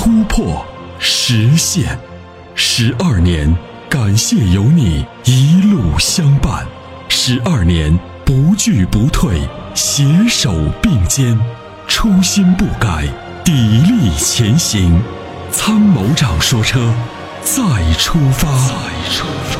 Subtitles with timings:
[0.00, 0.64] 突破、
[1.00, 1.98] 实现。
[2.54, 3.52] 十二年，
[3.90, 6.64] 感谢有你一路相伴。
[7.08, 9.40] 十二年，不惧不退，
[9.74, 11.36] 携手并肩，
[11.88, 13.08] 初心不改，
[13.44, 15.02] 砥砺前行。
[15.50, 16.78] 参谋长说：“车，
[17.40, 17.60] 再
[17.94, 19.58] 出发。”再出发。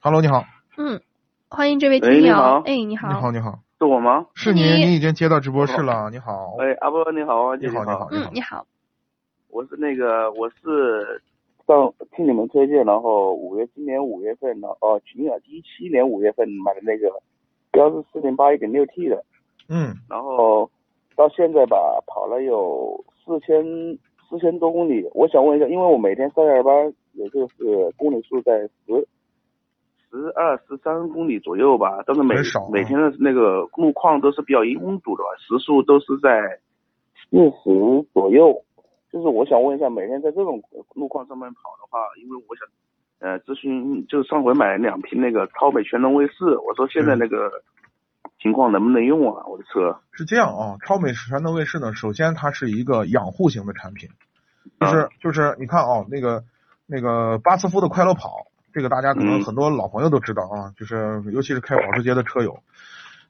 [0.00, 0.46] Hello，你好，
[0.78, 1.02] 嗯，
[1.50, 2.22] 欢迎这位喂听友。
[2.22, 3.08] 你好哎，你好。
[3.08, 4.26] 你好，你好，是我吗？
[4.34, 8.66] 是你，你你已经接到直播室了，你好，哎，阿波你好，你好，你好，嗯，你好。
[9.48, 11.22] 我是那个，我是
[11.66, 17.10] 上听你们推荐，然后五月今年五月份的，哦，去年一七年五月份买的那个
[17.72, 19.24] 标致四零八一点六 T 的，
[19.70, 20.70] 嗯，然后
[21.16, 23.64] 到现在吧，跑了有四千
[24.28, 25.08] 四千多公里。
[25.14, 29.08] 我想问一下，因为我每天上下班，也就是公里数在十
[30.10, 36.58] 十二十三公里左右吧，但是每啊每天的那个路况都是比较拥堵的吧，时速都是在
[37.30, 38.64] 四十左右。
[39.12, 40.62] 就是我想问一下，每天在这种
[40.94, 42.68] 路况上面跑的话，因为我想
[43.18, 47.50] 呃咨询，就上回买了两瓶那个超美全能卫士，我说现在那个
[48.40, 49.44] 情况能不能用啊？
[49.46, 49.98] 我的车。
[50.12, 54.10] 是这样啊，超美全能卫士呢，首先它是一个养护型的产品，
[54.78, 56.44] 啊就是就是你看啊，那个
[56.86, 62.62] 那个巴斯夫的快乐跑，这个大家可能嗯很多老朋友都知道啊，就是尤其是开保时捷的车友，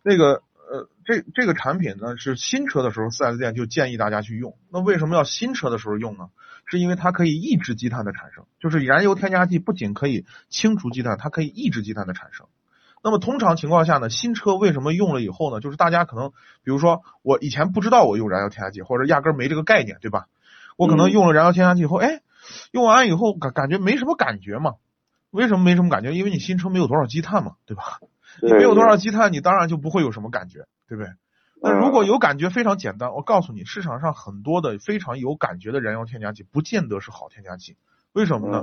[0.02, 6.30] 那个呃这这个产品呢是新车的时候四 S 店就建议大家去用，那为什么要新车的时候用呢？
[6.66, 12.46] 是因为它可以抑制积碳的产生，就是燃油添加剂不仅可以清除积碳，它可以抑制积碳的产生。
[13.02, 15.60] 那么通常情况下呢，新车为什么用了以后呢？
[15.60, 16.30] 就是大家可能，
[16.62, 20.26] 比如说我以前不知道我用燃油添加剂，或者压根儿没这个概念，对吧？
[20.76, 22.20] 我可能嗯用了燃油添加剂以后，哎，
[22.70, 24.74] 用完以后感感觉没什么感觉嘛？
[25.30, 26.12] 为什么没什么感觉？
[26.12, 28.00] 因为你新车没有多少积碳嘛，对吧？
[28.42, 31.12] 你没有多少积碳，你当然就不会有什么感觉，对不对？
[31.62, 37.76] 那如果有感觉，非常简单，我告诉你，市场上很多的非常有感觉的燃油添加剂，不见得是好添加剂。
[38.12, 38.62] 为什么呢？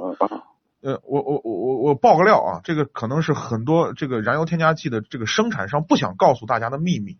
[0.81, 7.17] 呃，我我我我我爆个料啊，这个可能是很多这个燃油添加剂的这个生产商不想告诉大家的秘密。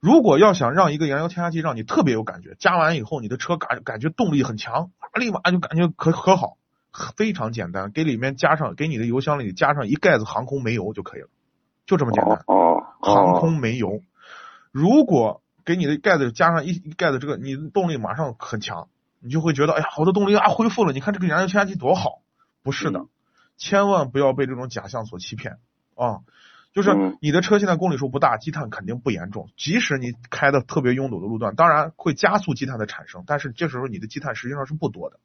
[0.00, 6.56] 如果要想让一个燃油添加剂让你特别有感觉，加完以后你的车感感觉动力很强，立马就感觉可可好，
[7.16, 11.28] 非常简单，给里面加上给你的油箱里加上一盖子航空煤油就可以了，
[11.86, 12.42] 就这么简单。
[12.46, 14.00] 哦，航空煤油，
[14.70, 18.88] 如果给你的盖子加上一一盖子这个，你的动力马上很强，
[19.20, 22.22] 你就会觉得，哎呀，我的动力啊恢复了，你看这个燃油添加剂多好。
[22.62, 23.08] 不是的，嗯
[23.58, 25.58] 千万不要被这种假象所欺骗
[25.94, 26.20] 啊！
[26.72, 29.50] 就是嗯你的车现在公里数不大，积碳肯定不严重。
[29.56, 35.18] 即使你开的特别拥堵的路段，当然会加速积碳的产生，但是这时候你的积碳实际上是不多的。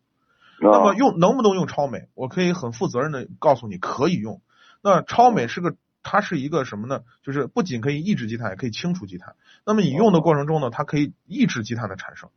[0.59, 2.09] 那那么用能不能用超美？
[2.16, 4.41] 我可以很负责任的告诉你，可以用。
[4.81, 7.01] 那超美是个，它是一个什么呢？
[7.23, 9.35] 就是不仅可以抑制积碳，也可以清除积碳。
[9.66, 12.29] 那么你用的过程中呢，它可以抑制积碳的产生。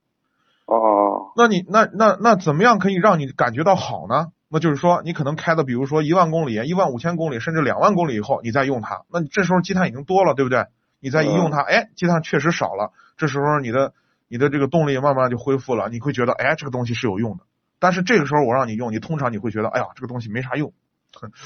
[0.66, 4.32] 哦，那你那那那怎么样可以让你感觉到好呢？
[4.48, 10.66] 那就是说，你可能开的，比如说一万公里、一万五千公里，甚至两万公里以后，你再用它，那你这时候积碳已经多了，对不对？
[10.98, 13.94] 你再一用它，哎，积碳确实少了，这时候你的
[14.26, 17.44] 你的这个动力慢慢就恢复了，你会觉得，哎，这个东西是有用的。
[17.80, 20.72] 但是这个时候我让你用，你通常你会觉得，哎呀，这个东西没啥用，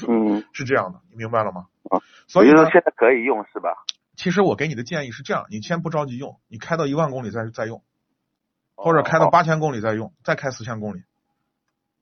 [0.07, 1.97] 嗯， 是这样的，你明白了吗啊？
[2.27, 3.69] 所以呢也就是，现在可以用是吧？
[4.15, 7.81] 其实我给你的建议是这样，你先不着急用，你开到一万公里再再用，
[8.75, 11.03] 或者开到八千公里再用，再开四千公里，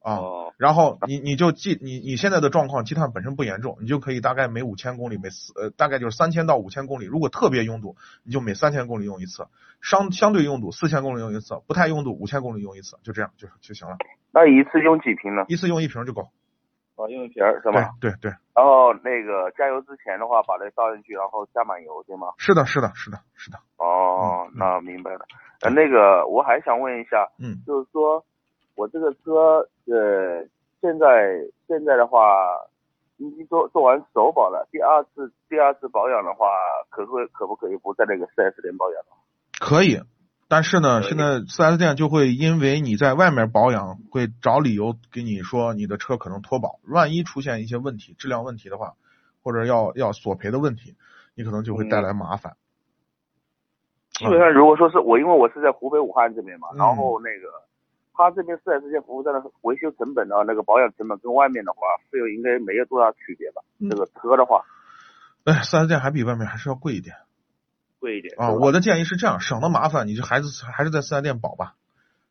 [0.04, 0.14] 啊。
[0.18, 9.48] 哦然后你你就记你你现在的状况积碳本身不严重，你就可以大概每五千公里每四呃大概就是三千到五千公里，如果特别拥堵，你就每三千公里用一次，
[9.82, 13.98] 相相对拥堵四千公里用一次，不太拥堵五千公里用一次，就这样就就行了，
[14.32, 15.44] 那一次用几瓶呢？
[15.48, 16.30] 一次用一瓶就够。
[16.96, 17.90] 哦，用一瓶是吧？
[18.00, 22.28] 对对对，然后那个加油之前的话，把它倒进去，然后加满油，对吗？
[22.38, 25.26] 是的是的是的是的，哦，嗯那明白了。
[25.62, 28.24] 呃，那个我还想问一下，嗯就是说
[28.76, 30.46] 我这个车，呃，
[30.82, 32.20] 现在现在的话，
[33.18, 36.48] 已经做做完首保了，第二次第二次保养的话，
[36.90, 39.04] 可不可以不可以不在那个 4S 店保养？
[39.60, 40.00] 可以。
[40.50, 48.94] 但是呢，现在 4S 店就会因为你在外面保养，会找理由给你说你的车可能脱保，万一出现一些问题、质量问题的话，
[49.42, 50.96] 或者要要索赔的问题，
[51.34, 52.54] 你可能就会带来麻烦。
[54.12, 57.48] 基本上如果说是我，因为我是在湖北武汉这边嘛，嗯然后那个
[58.14, 61.80] 他这边四 S 店服务站的维修成本啊，那个保养成本跟外面的话
[62.12, 63.62] 费用应该没有多大区别吧？
[63.80, 64.64] 嗯这个车的话
[65.46, 67.16] 哎，四 S 店还比外面还是要贵一点
[68.00, 68.52] 贵一点啊。
[68.52, 71.76] 我的建议是这样，省得麻烦，你就还是还是在四 S 店保吧。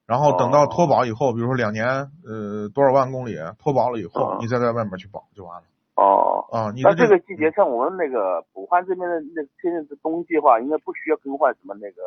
[0.05, 6.45] 然后等到脱保以后，比如说两年，呃，多少万公里脱保了以后，嗯你再在外面去保就完了哦。
[6.51, 6.73] 啊。
[6.75, 12.03] 你那这个季节，像我们那个武汉这边的那现在是冬季的话，应该不需要更换什么那个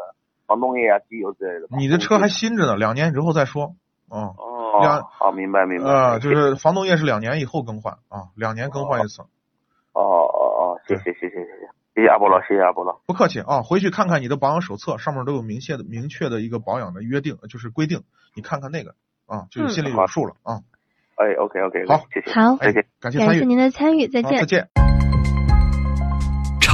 [0.47, 1.67] 防冻液啊、机油之类的。
[1.77, 3.75] 你的车还新着呢，两年之后再说
[4.11, 4.21] 嗯。
[4.21, 5.89] 哦两，好，明白明白。
[5.89, 9.21] 啊，就是防冻液是两年以后更换啊，两年更换一次。
[9.93, 12.99] 哦哦哦，谢谢谢谢谢谢，谢谢阿波罗，谢谢阿波罗。
[13.05, 18.03] 不客气啊，回去看看你的保养手册，上面都有明确的、明确的一个保养的约定，就是规定，
[18.35, 18.95] 你看看那个
[19.27, 20.59] 啊，就嗯心里有数了啊。
[21.15, 24.45] 哎，OK OK，好谢谢，好哎再见。，感谢参与，感谢您的参与，再见好再。
[24.45, 24.84] 见。